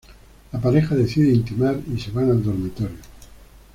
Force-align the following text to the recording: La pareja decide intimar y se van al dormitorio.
La 0.51 0.59
pareja 0.59 0.95
decide 0.95 1.31
intimar 1.31 1.79
y 1.93 1.99
se 1.99 2.09
van 2.09 2.31
al 2.31 2.41
dormitorio. 2.41 2.97